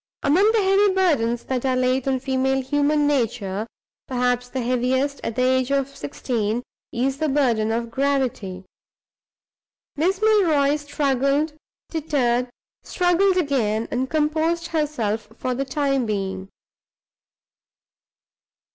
Among 0.23 0.51
the 0.53 0.63
heavy 0.63 0.91
burdens 0.95 1.43
that 1.43 1.63
are 1.63 1.75
laid 1.75 2.07
on 2.07 2.19
female 2.19 2.59
human 2.63 3.05
nature, 3.05 3.67
perhaps 4.07 4.49
the 4.49 4.61
heaviest, 4.63 5.21
at 5.23 5.35
the 5.35 5.43
age 5.43 5.69
of 5.71 5.95
sixteen, 5.95 6.63
is 6.91 7.19
the 7.19 7.29
burden 7.29 7.71
of 7.71 7.91
gravity. 7.91 8.65
Miss 9.95 10.19
Milroy 10.19 10.77
struggled, 10.77 11.53
tittered, 11.91 12.49
struggled 12.81 13.37
again, 13.37 13.87
and 13.91 14.09
composed 14.09 14.65
herself 14.69 15.29
for 15.37 15.53
the 15.53 15.65
time 15.65 16.07
being. 16.07 16.49